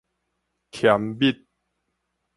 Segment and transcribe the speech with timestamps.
[0.71, 1.45] 緘默